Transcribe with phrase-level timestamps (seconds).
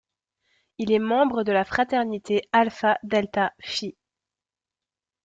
[0.79, 3.95] Il est membre de la fraternité Alpha Delta Phi.